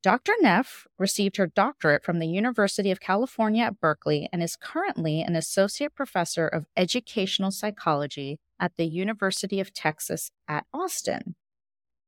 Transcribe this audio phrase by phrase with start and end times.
[0.00, 0.32] Dr.
[0.40, 5.34] Neff received her doctorate from the University of California at Berkeley and is currently an
[5.34, 11.34] associate professor of educational psychology at the University of Texas at Austin.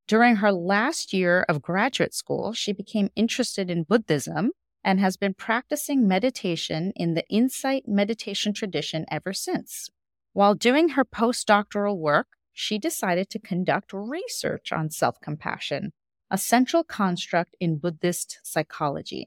[0.06, 4.52] During her last year of graduate school, she became interested in Buddhism
[4.84, 9.90] and has been practicing meditation in the Insight meditation tradition ever since.
[10.32, 15.92] While doing her postdoctoral work, she decided to conduct research on self compassion
[16.30, 19.26] a central construct in Buddhist psychology.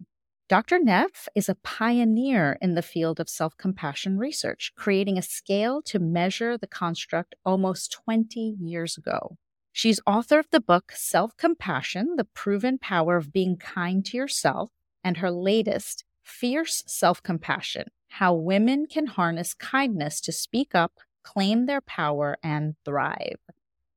[0.50, 0.78] Dr.
[0.78, 6.00] Neff is a pioneer in the field of self compassion research, creating a scale to
[6.00, 9.38] measure the construct almost 20 years ago.
[9.72, 14.70] She's author of the book Self Compassion The Proven Power of Being Kind to Yourself,
[15.04, 21.66] and her latest, Fierce Self Compassion How Women Can Harness Kindness to Speak Up, Claim
[21.66, 23.40] Their Power, and Thrive.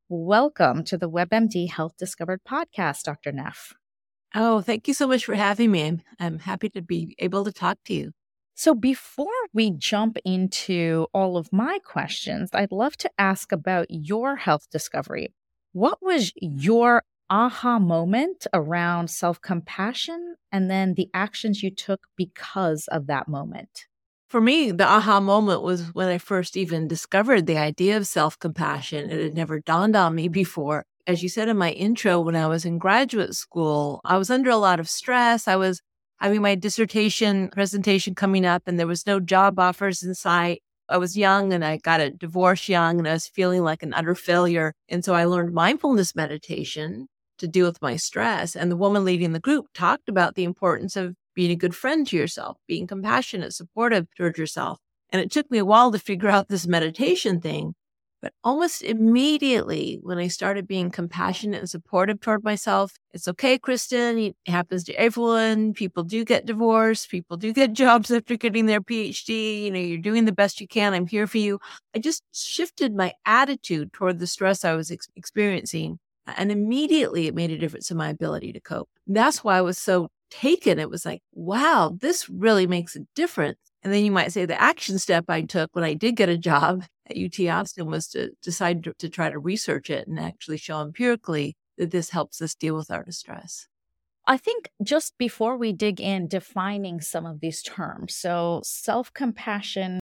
[0.08, 3.32] Welcome to the WebMD Health Discovered podcast, Dr.
[3.32, 3.72] Neff.
[4.36, 5.84] Oh, thank you so much for having me.
[5.84, 8.12] I'm, I'm happy to be able to talk to you.
[8.54, 14.36] So, before we jump into all of my questions, I'd love to ask about your
[14.36, 15.34] health discovery.
[15.72, 22.86] What was your aha moment around self compassion and then the actions you took because
[22.92, 23.86] of that moment?
[24.28, 28.38] For me, the aha moment was when I first even discovered the idea of self
[28.38, 29.10] compassion.
[29.10, 30.84] It had never dawned on me before.
[31.06, 34.50] As you said in my intro, when I was in graduate school, I was under
[34.50, 35.46] a lot of stress.
[35.46, 35.80] I was
[36.18, 40.60] having my dissertation presentation coming up, and there was no job offers in sight.
[40.88, 43.94] I was young and I got a divorce young, and I was feeling like an
[43.94, 44.72] utter failure.
[44.88, 47.06] And so I learned mindfulness meditation
[47.38, 48.56] to deal with my stress.
[48.56, 52.06] And the woman leading the group talked about the importance of being a good friend
[52.08, 54.80] to yourself, being compassionate, supportive towards yourself.
[55.10, 57.74] And it took me a while to figure out this meditation thing.
[58.22, 64.30] But almost immediately, when I started being compassionate and supportive toward myself, it's okay, Kristin,
[64.30, 65.74] It happens to everyone.
[65.74, 67.10] People do get divorced.
[67.10, 69.64] People do get jobs after getting their PhD.
[69.64, 70.94] You know, you're doing the best you can.
[70.94, 71.60] I'm here for you.
[71.94, 75.98] I just shifted my attitude toward the stress I was ex- experiencing.
[76.26, 78.88] And immediately it made a difference in my ability to cope.
[79.06, 83.58] That's why I was so taken, it was like, wow, this really makes a difference.
[83.82, 86.38] And then you might say the action step I took when I did get a
[86.38, 90.56] job at UT Austin was to decide to, to try to research it and actually
[90.56, 93.68] show empirically that this helps us deal with our distress.
[94.26, 98.16] I think just before we dig in, defining some of these terms.
[98.16, 100.00] So, self compassion.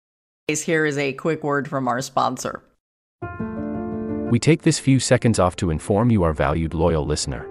[0.47, 2.63] Here is a quick word from our sponsor.
[4.29, 7.50] We take this few seconds off to inform you, our valued loyal listener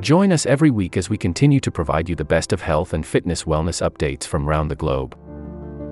[0.00, 3.04] Join us every week as we continue to provide you the best of health and
[3.04, 5.16] fitness wellness updates from around the globe.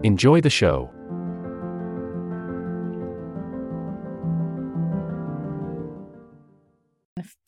[0.04, 0.90] Enjoy the show.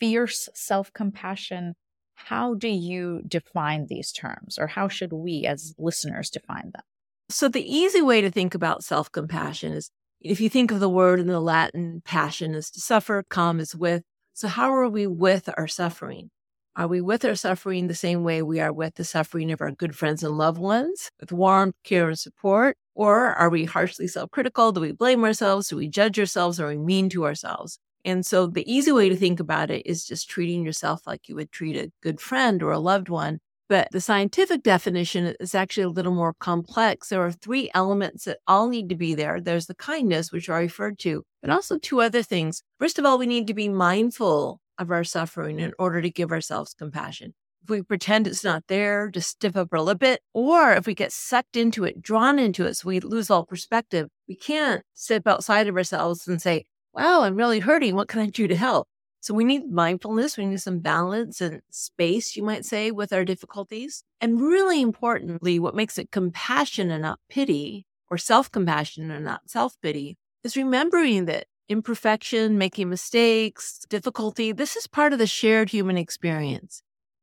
[0.00, 1.74] Fierce self compassion.
[2.14, 6.82] How do you define these terms, or how should we as listeners define them?
[7.28, 9.90] So, the easy way to think about self compassion is
[10.22, 13.76] if you think of the word in the Latin, passion is to suffer, com is
[13.76, 14.02] with.
[14.32, 16.30] So, how are we with our suffering?
[16.76, 19.70] Are we with our suffering the same way we are with the suffering of our
[19.70, 22.76] good friends and loved ones, with warmth, care, and support?
[22.94, 24.72] Or are we harshly self critical?
[24.72, 25.68] Do we blame ourselves?
[25.68, 26.60] Do we judge ourselves?
[26.60, 27.78] Are we mean to ourselves?
[28.04, 31.34] And so the easy way to think about it is just treating yourself like you
[31.36, 33.38] would treat a good friend or a loved one.
[33.70, 37.08] But the scientific definition is actually a little more complex.
[37.08, 39.40] There are three elements that all need to be there.
[39.40, 42.62] There's the kindness, which I referred to, but also two other things.
[42.78, 46.32] First of all, we need to be mindful of our suffering in order to give
[46.32, 47.34] ourselves compassion.
[47.64, 50.94] If we pretend it's not there, just stiff up our lip it, or if we
[50.94, 55.26] get sucked into it, drawn into it, so we lose all perspective, we can't step
[55.26, 57.94] outside of ourselves and say, wow, I'm really hurting.
[57.94, 58.88] What can I do to help?
[59.20, 60.36] So we need mindfulness.
[60.36, 64.04] We need some balance and space, you might say, with our difficulties.
[64.20, 69.50] And really importantly, what makes it compassion and not pity or self compassion and not
[69.50, 75.70] self pity is remembering that imperfection, making mistakes, difficulty, this is part of the shared
[75.70, 76.82] human experience.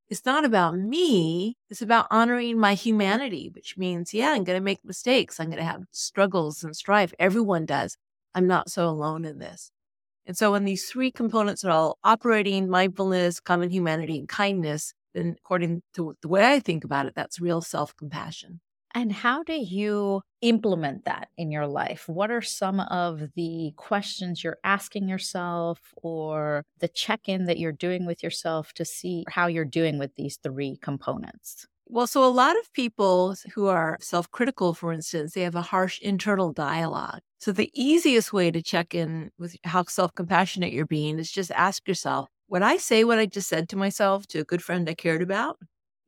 [0.09, 1.55] It's not about me.
[1.69, 5.39] It's about honoring my humanity, which means, yeah, I'm going to make mistakes.
[5.39, 7.13] I'm going to have struggles and strife.
[7.19, 7.97] Everyone does.
[8.35, 9.71] I'm not so alone in this.
[10.25, 15.35] And so when these three components are all operating, mindfulness, common humanity, and kindness, then
[15.39, 18.61] according to the way I think about it, that's real self compassion.
[18.95, 22.07] And how do you implement that in your life?
[22.07, 27.71] What are some of the questions you're asking yourself or the check in that you're
[27.71, 31.65] doing with yourself to see how you're doing with these three components?
[31.87, 35.61] Well, so a lot of people who are self critical, for instance, they have a
[35.61, 37.19] harsh internal dialogue.
[37.39, 41.51] So the easiest way to check in with how self compassionate you're being is just
[41.51, 44.87] ask yourself, would I say what I just said to myself to a good friend
[44.89, 45.57] I cared about?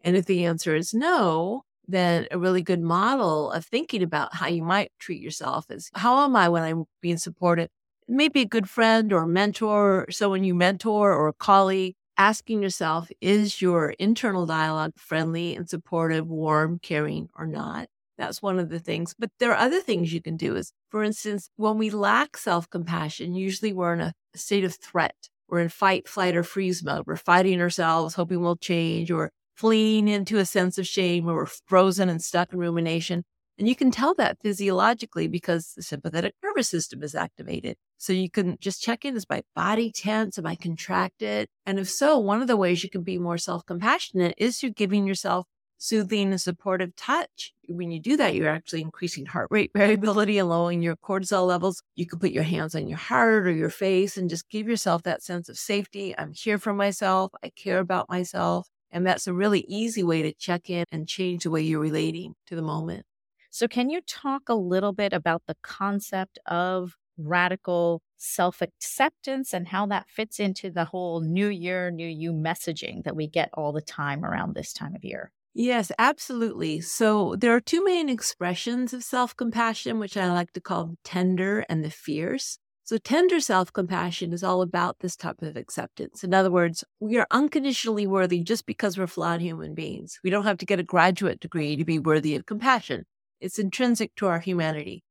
[0.04, 4.48] And if the answer is no, then a really good model of thinking about how
[4.48, 7.70] you might treat yourself is how am I when I'm being supported?
[8.08, 11.96] Maybe a good friend or mentor, or someone you mentor or a colleague.
[12.18, 17.90] Asking yourself, is your internal dialogue friendly and supportive, warm, caring, or not?
[18.18, 19.14] That's one of the things.
[19.20, 20.56] But there are other things you can do.
[20.56, 25.16] Is for instance, when we lack self compassion, usually we're in a state of threat.
[25.50, 27.04] We're in fight, flight, or freeze mode.
[27.06, 31.46] We're fighting ourselves, hoping we'll change, or fleeing into a sense of shame or we're
[31.46, 33.24] frozen and stuck in rumination.
[33.58, 37.78] And you can tell that physiologically because the sympathetic nervous system is activated.
[37.98, 40.38] So you can just check in is my body tense?
[40.38, 41.48] Am I contracted?
[41.66, 44.72] And if so, one of the ways you can be more self compassionate is through
[44.72, 45.48] giving yourself
[45.78, 47.54] soothing and supportive touch.
[47.68, 51.82] When you do that, you're actually increasing heart rate variability and lowering your cortisol levels.
[51.96, 55.04] You can put your hands on your heart or your face and just give yourself
[55.04, 56.14] that sense of safety.
[56.18, 57.32] I'm here for myself.
[57.44, 58.68] I care about myself.
[58.96, 62.34] And that's a really easy way to check in and change the way you're relating
[62.48, 63.06] to the moment.
[63.52, 69.68] So, can you talk a little bit about the concept of radical self acceptance and
[69.68, 73.72] how that fits into the whole new year, new you messaging that we get all
[73.74, 75.32] the time around this time of year?
[75.54, 76.82] Yes, absolutely.
[76.82, 80.98] So there are two main expressions of self compassion, which I like to call the
[81.04, 82.60] tender and the fierce.
[82.88, 86.24] So, tender self compassion is all about this type of acceptance.
[86.24, 90.20] In other words, we are unconditionally worthy just because we're flawed human beings.
[90.24, 93.06] We don't have to get a graduate degree to be worthy of compassion,
[93.42, 95.04] it's intrinsic to our humanity.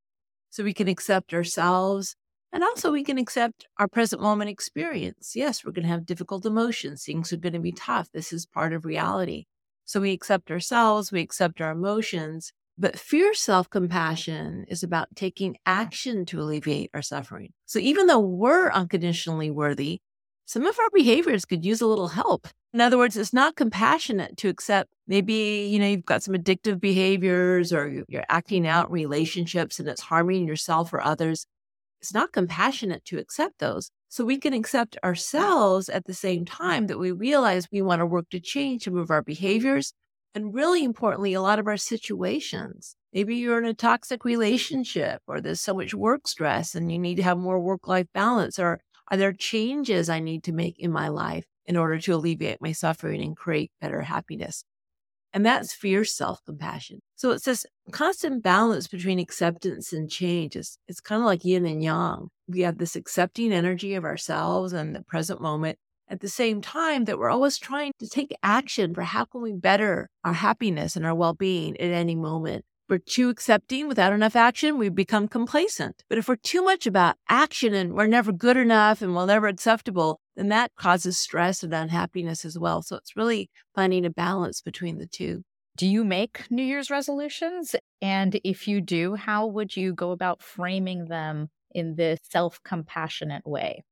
[0.50, 2.14] So, we can accept ourselves
[2.52, 5.32] and also we can accept our present moment experience.
[5.34, 8.08] Yes, we're going to have difficult emotions, things are going to be tough.
[8.14, 9.46] This is part of reality.
[9.84, 15.56] So, we accept ourselves, we accept our emotions, but fierce self compassion is about taking
[15.66, 17.52] action to alleviate our suffering.
[17.66, 20.00] So even though we're unconditionally worthy,
[20.46, 22.48] some of our behaviors could use a little help.
[22.72, 26.80] In other words, it's not compassionate to accept maybe, you know, you've got some addictive
[26.80, 31.46] behaviors or you're acting out relationships and it's harming yourself or others.
[32.00, 33.90] It's not compassionate to accept those.
[34.08, 38.06] So we can accept ourselves at the same time that we realize we want to
[38.06, 39.92] work to change to move our behaviors
[40.34, 42.96] and really importantly, a lot of our situations.
[43.12, 47.16] Maybe you're in a toxic relationship or there's so much work stress and you need
[47.16, 48.58] to have more work life balance.
[48.58, 52.60] Or are there changes I need to make in my life in order to alleviate
[52.60, 54.64] my suffering and create better happiness?
[55.32, 57.00] And that's fierce self compassion.
[57.16, 60.56] So it's this constant balance between acceptance and change.
[60.56, 62.28] It's, it's kind of like yin and yang.
[62.48, 67.04] We have this accepting energy of ourselves and the present moment at the same time
[67.04, 71.06] that we're always trying to take action for how can we better our happiness and
[71.06, 76.04] our well-being at any moment we're too accepting without enough action, we become complacent.
[76.08, 79.46] But if we're too much about action and we're never good enough and we're never
[79.46, 82.82] acceptable, then that causes stress and unhappiness as well.
[82.82, 85.44] So it's really finding a balance between the two.
[85.76, 87.74] Do you make New Year's resolutions?
[88.00, 93.46] And if you do, how would you go about framing them in this self compassionate
[93.46, 93.82] way?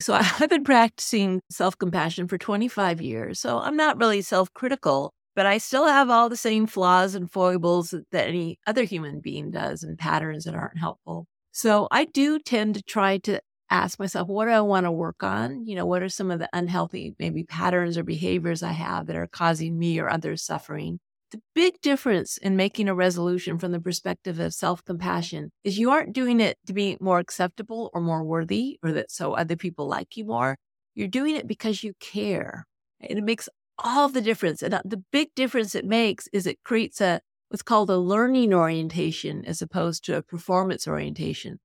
[0.00, 3.40] So I've been practicing self compassion for 25 years.
[3.40, 7.30] So I'm not really self critical, but I still have all the same flaws and
[7.30, 11.26] foibles that any other human being does and patterns that aren't helpful.
[11.52, 13.40] So I do tend to try to
[13.70, 15.66] ask myself, what do I want to work on?
[15.66, 19.16] You know, what are some of the unhealthy, maybe patterns or behaviors I have that
[19.16, 20.98] are causing me or others suffering?
[21.30, 25.90] The big difference in making a resolution from the perspective of self compassion is you
[25.90, 29.86] aren't doing it to be more acceptable or more worthy or that so other people
[29.86, 30.56] like you more.
[30.94, 32.66] You're doing it because you care.
[33.00, 34.60] And it makes all the difference.
[34.60, 38.52] And uh, the big difference it makes is it creates a what's called a learning
[38.52, 41.60] orientation as opposed to a performance orientation.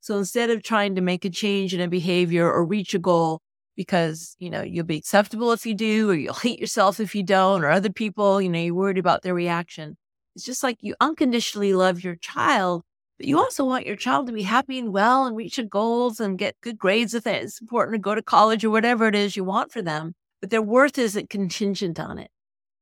[0.00, 3.40] So instead of trying to make a change in a behavior or reach a goal
[3.78, 7.22] because, you know, you'll be acceptable if you do, or you'll hate yourself if you
[7.22, 9.96] don't, or other people, you know, you're worried about their reaction.
[10.36, 12.82] It's just like you unconditionally love your child,
[13.16, 16.20] but you also want your child to be happy and well and reach their goals
[16.20, 19.36] and get good grades if it's important to go to college or whatever it is
[19.36, 22.30] you want for them but their worth isn't contingent on it.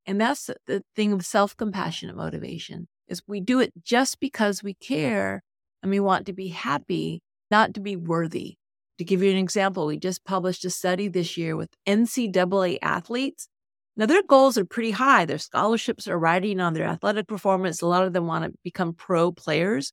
[0.06, 4.74] And that's the thing of self compassionate motivation is we do it just because we
[4.74, 5.42] care
[5.82, 8.56] and we want to be happy, not to be worthy.
[8.98, 13.48] To give you an example, we just published a study this year with NCAA athletes.
[13.96, 15.24] Now, their goals are pretty high.
[15.24, 17.80] Their scholarships are riding on their athletic performance.
[17.80, 19.92] A lot of them want to become pro players.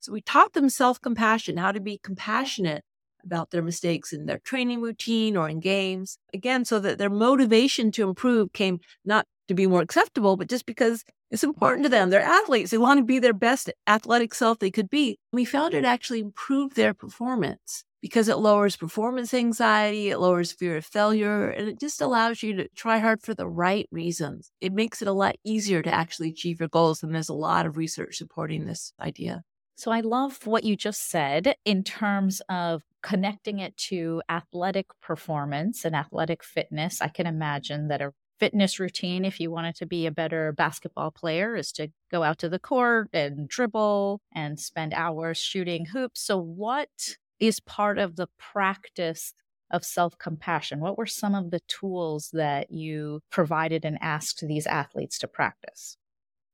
[0.00, 2.84] So we taught them self compassion, how to be compassionate
[3.24, 6.18] about their mistakes in their training routine or in games.
[6.32, 10.66] Again, so that their motivation to improve came not to be more acceptable, but just
[10.66, 12.10] because it's important to them.
[12.10, 12.70] They're athletes.
[12.70, 15.18] They want to be their best athletic self they could be.
[15.32, 20.76] We found it actually improved their performance because it lowers performance anxiety, it lowers fear
[20.76, 24.52] of failure, and it just allows you to try hard for the right reasons.
[24.60, 27.02] It makes it a lot easier to actually achieve your goals.
[27.02, 29.42] And there's a lot of research supporting this idea.
[29.76, 35.86] So I love what you just said in terms of connecting it to athletic performance
[35.86, 37.00] and athletic fitness.
[37.00, 41.10] I can imagine that a fitness routine, if you wanted to be a better basketball
[41.10, 46.20] player, is to go out to the court and dribble and spend hours shooting hoops.
[46.20, 49.32] So, what is part of the practice
[49.70, 50.80] of self compassion?
[50.80, 55.96] What were some of the tools that you provided and asked these athletes to practice?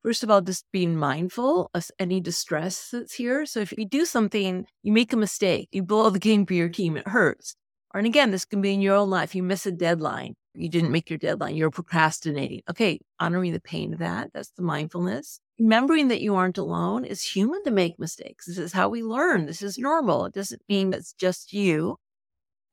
[0.02, 3.44] First of all, just being mindful of any distress that's here.
[3.44, 6.70] So if you do something, you make a mistake, you blow the game for your
[6.70, 7.54] team, it hurts.
[7.92, 9.34] Or, and again, this can be in your own life.
[9.34, 10.34] You miss a deadline.
[10.54, 11.56] You didn't make your deadline.
[11.56, 12.62] You're procrastinating.
[12.68, 13.00] Okay.
[13.18, 14.30] Honoring the pain of that.
[14.32, 15.40] That's the mindfulness.
[15.58, 18.46] Remembering that you aren't alone is human to make mistakes.
[18.46, 19.46] This is how we learn.
[19.46, 20.24] This is normal.
[20.24, 21.98] It doesn't mean it's just you.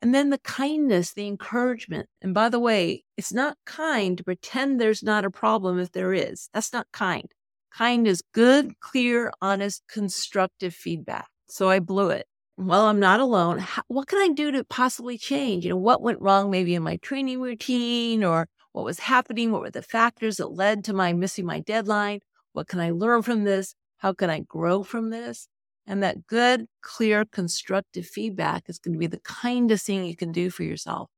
[0.01, 2.07] And then the kindness, the encouragement.
[2.21, 6.13] And by the way, it's not kind to pretend there's not a problem if there
[6.13, 6.49] is.
[6.53, 7.31] That's not kind.
[7.73, 11.27] Kind is good, clear, honest, constructive feedback.
[11.47, 12.27] So I blew it.
[12.57, 13.59] Well, I'm not alone.
[13.59, 15.63] How, what can I do to possibly change?
[15.63, 19.51] You know, what went wrong maybe in my training routine or what was happening?
[19.51, 22.19] What were the factors that led to my missing my deadline?
[22.53, 23.75] What can I learn from this?
[23.97, 25.47] How can I grow from this?
[25.85, 30.31] And that good, clear, constructive feedback is going to be the kindest thing you can
[30.31, 31.09] do for yourself.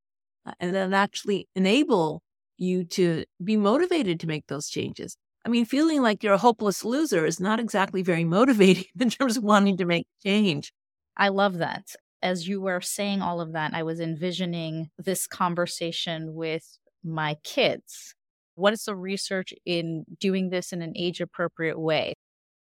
[0.45, 2.21] Uh, and then actually enable
[2.57, 5.17] you to be motivated to make those changes.
[5.45, 9.37] I mean, feeling like you're a hopeless loser is not exactly very motivating in terms
[9.37, 10.73] of wanting to make change.
[11.19, 11.95] I love that.
[12.23, 18.15] As you were saying all of that, I was envisioning this conversation with my kids.
[18.55, 22.13] What is the research in doing this in an age appropriate way?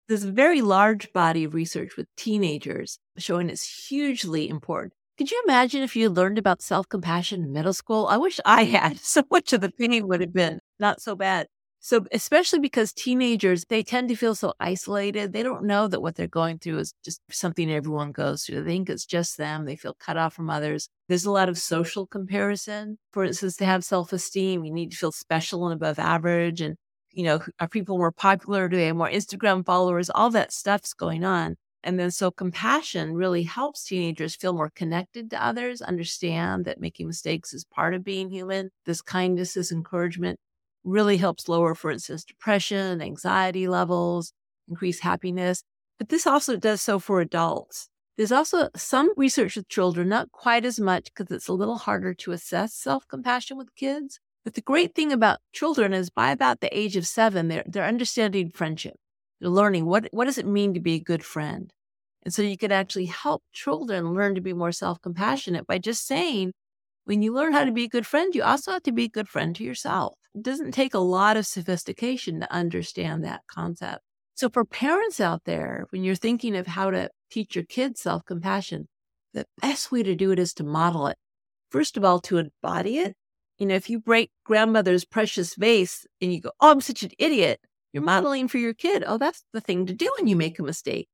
[0.09, 4.95] There's a very large body of research with teenagers showing it's hugely important.
[5.19, 8.07] Could you imagine if you learned about self compassion in middle school?
[8.07, 8.99] I wish I had.
[9.03, 11.47] So much of the pain would have been not so bad.
[11.89, 15.33] So, especially because teenagers, they tend to feel so isolated.
[15.33, 18.63] They don't know that what they're going through is just something everyone goes through.
[18.63, 19.65] They think it's just them.
[19.65, 20.91] They feel cut off from others.
[21.09, 21.77] There's a lot of mm-hmm.
[21.77, 22.99] social comparison.
[23.15, 26.61] For instance, to have self esteem, you need to feel special and above average.
[26.61, 26.77] And,
[27.11, 28.69] you know, are people more popular?
[28.69, 30.11] Do they have more Instagram followers?
[30.11, 31.57] All that stuff's going on.
[31.83, 37.07] And then so compassion really helps teenagers feel more connected to others, understand that making
[37.07, 38.73] mistakes is part of being human.
[38.85, 40.39] This kindness, this encouragement
[40.85, 44.33] really helps lower, for instance, depression, anxiety levels,
[44.69, 45.63] increase happiness.
[45.99, 47.89] But this also does so for adults.
[48.17, 52.15] There's also some research with children, not quite as much because it's a little harder
[52.15, 54.19] to assess self compassion with kids.
[54.45, 57.85] But the great thing about children is by about the age of seven, they're, they're
[57.85, 58.97] understanding friendship.
[59.41, 61.73] They're learning what, what does it mean to be a good friend?
[62.25, 66.07] And so you can actually help children learn to be more self compassionate by just
[66.07, 66.53] saying,
[67.05, 69.09] when you learn how to be a good friend, you also have to be a
[69.09, 70.15] good friend to yourself.
[70.39, 74.03] It doesn't take a lot of sophistication to understand that concept.
[74.37, 78.25] So for parents out there, when you're thinking of how to teach your kids self
[78.25, 78.87] compassion,
[79.35, 81.17] the best way to do it is to model it.
[81.73, 83.17] First of all, to embody it.
[83.59, 87.11] You know, if you break grandmother's precious vase and you go, Oh, I'm such an
[87.19, 87.59] idiot,
[87.93, 89.03] you're modeling for your kid.
[89.05, 91.09] Oh, that's the thing to do when you make a mistake.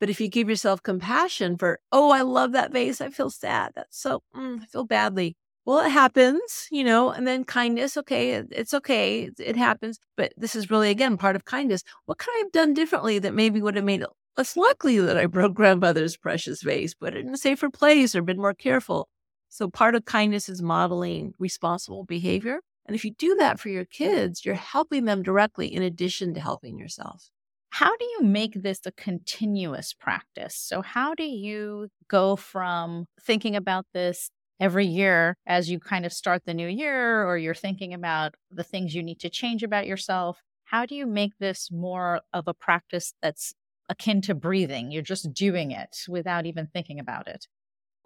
[0.00, 3.72] But if you give yourself compassion for, oh, I love that vase, I feel sad.
[3.74, 5.38] That's so, mm, I feel badly.
[5.70, 7.96] Well, it happens, you know, and then kindness.
[7.96, 9.30] Okay, it's okay.
[9.38, 10.00] It happens.
[10.16, 11.84] But this is really, again, part of kindness.
[12.06, 15.16] What could I have done differently that maybe would have made it less likely that
[15.16, 19.08] I broke grandmother's precious vase, put it in a safer place or been more careful?
[19.48, 22.62] So part of kindness is modeling responsible behavior.
[22.84, 26.40] And if you do that for your kids, you're helping them directly in addition to
[26.40, 27.30] helping yourself.
[27.70, 30.56] How do you make this a continuous practice?
[30.56, 36.12] So, how do you go from thinking about this every year as you kind of
[36.12, 39.86] start the new year or you're thinking about the things you need to change about
[39.86, 40.40] yourself?
[40.64, 43.54] How do you make this more of a practice that's
[43.88, 44.92] akin to breathing?
[44.92, 47.46] You're just doing it without even thinking about it.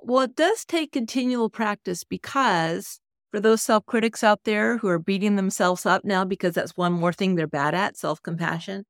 [0.01, 4.99] Well, it does take continual practice because for those self critics out there who are
[4.99, 8.85] beating themselves up now because that's one more thing they're bad at self compassion.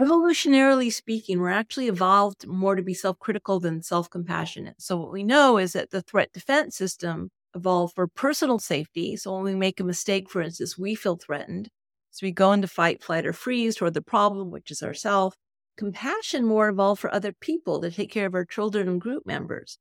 [0.00, 4.80] Evolutionarily speaking, we're actually evolved more to be self critical than self compassionate.
[4.80, 9.16] So, what we know is that the threat defense system evolved for personal safety.
[9.16, 11.68] So, when we make a mistake, for instance, we feel threatened.
[12.12, 15.36] So, we go into fight, flight, or freeze toward the problem, which is ourself.
[15.76, 19.78] Compassion more evolved for other people to take care of our children and group members.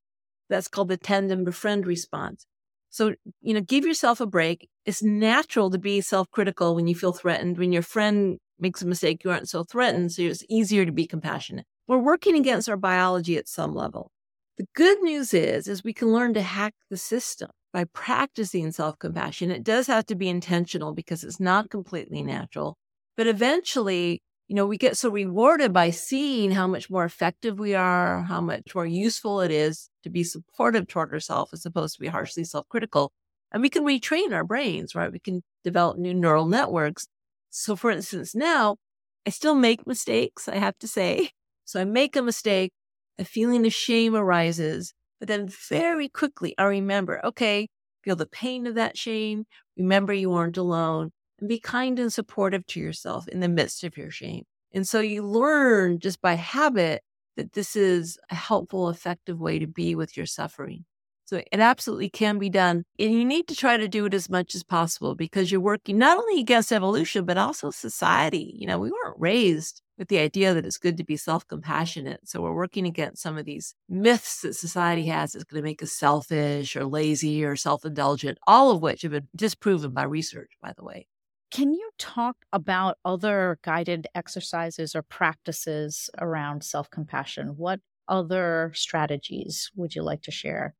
[0.49, 2.45] That's called the tend and befriend response.
[2.89, 4.67] So, you know, give yourself a break.
[4.85, 7.57] It's natural to be self critical when you feel threatened.
[7.57, 10.11] When your friend makes a mistake, you aren't so threatened.
[10.11, 11.65] So it's easier to be compassionate.
[11.87, 14.11] We're working against our biology at some level.
[14.57, 18.99] The good news is, is we can learn to hack the system by practicing self
[18.99, 19.51] compassion.
[19.51, 22.77] It does have to be intentional because it's not completely natural.
[23.15, 27.75] But eventually, you know, we get so rewarded by seeing how much more effective we
[27.75, 32.01] are, how much more useful it is to be supportive toward ourselves as opposed to
[32.01, 33.11] be harshly self critical.
[33.51, 35.11] And we can retrain our brains, right?
[35.11, 37.07] We can develop new neural networks.
[37.49, 38.77] So, for instance, now
[39.25, 41.31] I still make mistakes, I have to say.
[41.65, 42.71] So I make a mistake,
[43.17, 47.67] a feeling of shame arises, but then very quickly I remember, okay,
[48.03, 49.45] feel the pain of that shame.
[49.77, 53.97] Remember you aren't alone and be kind and supportive to yourself in the midst of
[53.97, 54.43] your shame.
[54.73, 57.01] And so you learn just by habit
[57.35, 60.85] that this is a helpful, effective way to be with your suffering.
[61.29, 62.85] So it absolutely can be done.
[62.97, 65.99] And you need to try to do it as much as possible because you're working
[65.99, 68.55] not only against evolution, but also society.
[68.57, 72.27] You know, we weren't raised with the idea that it's good to be self compassionate.
[72.27, 75.83] So we're working against some of these myths that society has that's going to make
[75.83, 80.53] us selfish or lazy or self indulgent, all of which have been disproven by research,
[80.63, 81.05] by the way.
[81.51, 87.49] Can you talk about other guided exercises or practices around self compassion?
[87.55, 90.73] What other strategies would you like to share?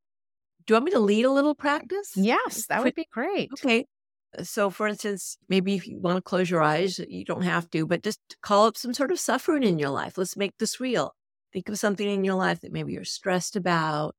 [0.69, 2.11] Do you want me to lead a little practice?
[2.15, 3.49] Yes, that would be great.
[3.53, 3.85] Okay.
[4.43, 7.87] So, for instance, maybe if you want to close your eyes, you don't have to,
[7.87, 10.15] but just call up some sort of suffering in your life.
[10.15, 11.15] Let's make this real.
[11.51, 14.15] Think of something in your life that maybe you're stressed about,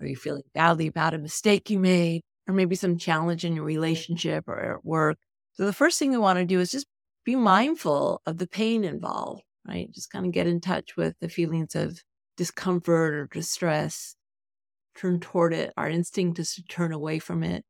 [0.00, 3.64] or you're feeling badly about a mistake you made, or maybe some challenge in your
[3.64, 5.16] relationship or at work
[5.54, 6.86] so the first thing we want to do is just
[7.24, 9.88] be mindful of the pain involved, right?
[9.92, 12.00] Just kind of get in touch with the feelings of
[12.36, 14.16] discomfort or distress,
[14.94, 15.72] turn toward it.
[15.76, 17.64] Our instinct is to turn away from it.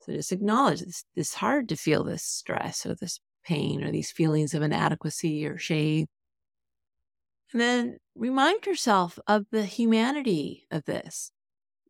[0.00, 1.04] So just acknowledge this.
[1.16, 5.58] It's hard to feel this stress or this pain or these feelings of inadequacy or
[5.58, 6.06] shame.
[7.52, 11.30] And then remind yourself of the humanity of this.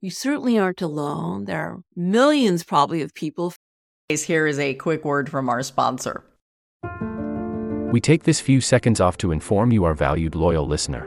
[0.01, 1.47] You certainly aren't alone.
[1.47, 3.53] There are millions probably of people
[4.11, 6.25] here is a quick word from our sponsor.
[7.93, 11.07] We take this few seconds off to inform you, our valued loyal listener,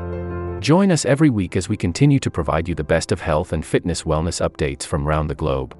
[0.61, 3.65] Join us every week as we continue to provide you the best of health and
[3.65, 5.75] fitness wellness updates from around the globe.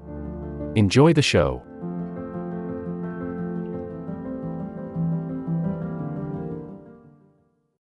[0.74, 1.62] Enjoy the show.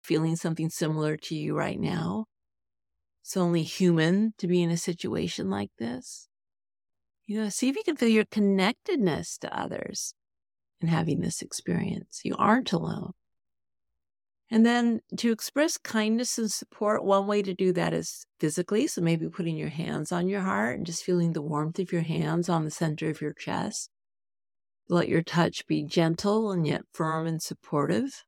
[0.07, 2.25] feeling something similar to you right now.
[3.23, 6.29] It's only human to be in a situation like this.
[7.25, 10.13] You know, see if you can feel your connectedness to others
[10.79, 12.21] in having this experience.
[12.23, 13.11] You aren't alone.
[14.49, 18.87] And then to express kindness and support, one way to do that is physically.
[18.87, 22.01] So maybe putting your hands on your heart and just feeling the warmth of your
[22.01, 23.89] hands on the center of your chest.
[24.87, 28.23] Let your touch be gentle and yet firm and supportive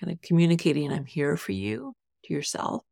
[0.00, 1.94] kind of communicating, I'm here for you
[2.24, 2.84] to yourself.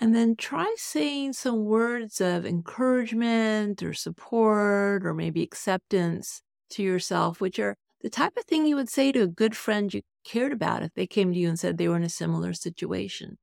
[0.00, 7.40] And then try saying some words of encouragement or support or maybe acceptance to yourself,
[7.40, 10.52] which are the type of thing you would say to a good friend you cared
[10.52, 13.38] about if they came to you and said they were in a similar situation.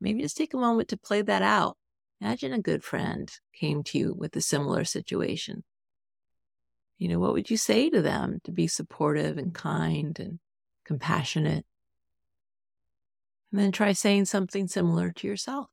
[0.00, 1.76] Maybe just take a moment to play that out.
[2.20, 5.64] Imagine a good friend came to you with a similar situation.
[6.98, 10.38] You know, what would you say to them to be supportive and kind and
[10.84, 11.64] compassionate.
[13.50, 15.68] And then try saying something similar to yourself.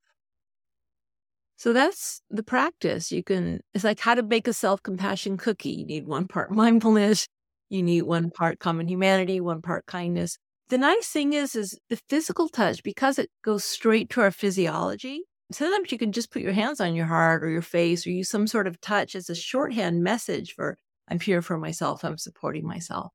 [1.57, 3.11] So that's the practice.
[3.11, 5.71] You can, it's like how to bake a self compassion cookie.
[5.71, 7.27] You need one part mindfulness,
[7.71, 10.37] you need one part common humanity, one part kindness.
[10.67, 15.23] The nice thing is, is the physical touch, because it goes straight to our physiology.
[15.51, 18.29] Sometimes you can just put your hands on your heart or your face or use
[18.29, 20.77] some sort of touch as a shorthand message for,
[21.09, 23.11] I'm here for myself, I'm supporting myself.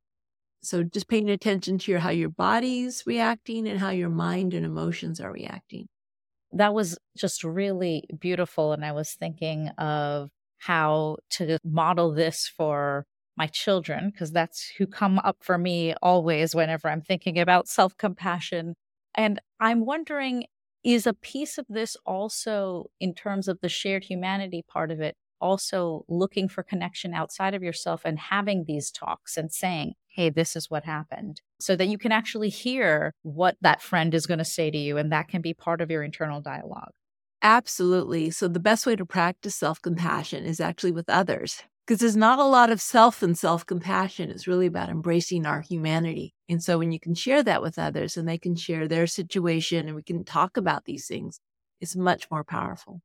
[0.62, 4.64] So just paying attention to your, how your body's reacting and how your mind and
[4.64, 5.87] emotions are reacting.
[6.53, 8.73] That was just really beautiful.
[8.73, 13.05] And I was thinking of how to model this for
[13.37, 17.96] my children, because that's who come up for me always whenever I'm thinking about self
[17.96, 18.75] compassion.
[19.14, 20.44] And I'm wondering,
[20.85, 25.16] is a piece of this also, in terms of the shared humanity part of it,
[25.40, 30.57] also looking for connection outside of yourself and having these talks and saying, hey, this
[30.57, 34.44] is what happened, so that you can actually hear what that friend is going to
[34.44, 34.96] say to you.
[34.96, 36.92] And that can be part of your internal dialogue.
[37.42, 38.31] Absolutely.
[38.31, 42.38] So, the best way to practice self compassion is actually with others because there's not
[42.38, 44.31] a lot of self and self compassion.
[44.31, 46.35] It's really about embracing our humanity.
[46.49, 49.87] And so, when you can share that with others and they can share their situation
[49.87, 51.40] and we can talk about these things,
[51.81, 53.01] it's much more powerful.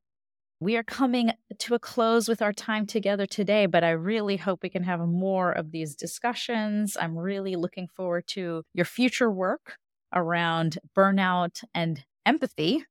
[0.59, 4.61] We are coming to a close with our time together today, but I really hope
[4.61, 6.95] we can have more of these discussions.
[6.99, 9.77] I'm really looking forward to your future work
[10.13, 12.85] around burnout and empathy.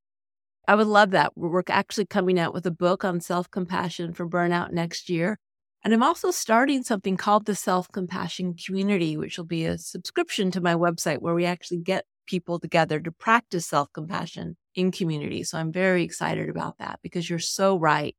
[0.67, 1.37] I would love that.
[1.37, 5.39] We're actually coming out with a book on self compassion for burnout next year.
[5.83, 10.51] And I'm also starting something called the Self Compassion Community, which will be a subscription
[10.51, 15.43] to my website where we actually get people together to practice self compassion in community.
[15.43, 18.15] So I'm very excited about that because you're so right.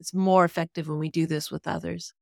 [0.00, 2.12] It's more effective when we do this with others.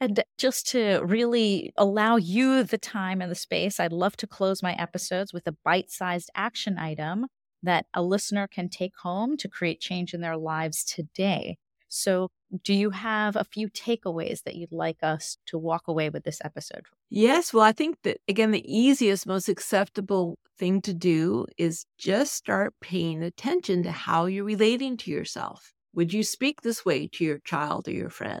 [0.00, 4.62] And just to really allow you the time and the space, I'd love to close
[4.62, 7.26] my episodes with a bite sized action item
[7.62, 11.56] that a listener can take home to create change in their lives today.
[11.94, 12.32] So,
[12.64, 16.40] do you have a few takeaways that you'd like us to walk away with this
[16.44, 16.86] episode?
[17.08, 17.54] Yes.
[17.54, 22.74] Well, I think that, again, the easiest, most acceptable thing to do is just start
[22.80, 25.72] paying attention to how you're relating to yourself.
[25.94, 28.40] Would you speak this way to your child or your friend?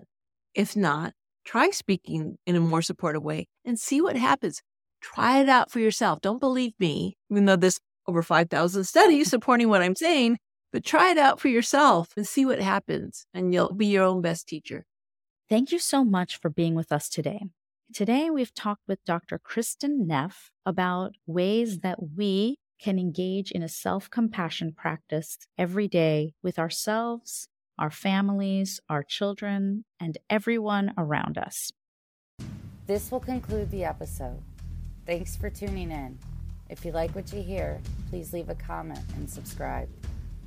[0.54, 1.12] If not,
[1.44, 4.62] try speaking in a more supportive way and see what happens.
[5.00, 6.20] Try it out for yourself.
[6.20, 10.38] Don't believe me, even though there's over 5,000 studies supporting what I'm saying.
[10.74, 14.22] But try it out for yourself and see what happens, and you'll be your own
[14.22, 14.86] best teacher.
[15.48, 17.42] Thank you so much for being with us today.
[17.92, 19.38] Today, we've talked with Dr.
[19.38, 26.34] Kristin Neff about ways that we can engage in a self compassion practice every day
[26.42, 27.46] with ourselves,
[27.78, 31.70] our families, our children, and everyone around us.
[32.88, 34.42] This will conclude the episode.
[35.06, 36.18] Thanks for tuning in.
[36.68, 39.88] If you like what you hear, please leave a comment and subscribe.